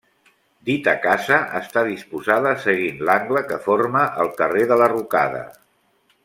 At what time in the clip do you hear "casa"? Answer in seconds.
1.01-1.37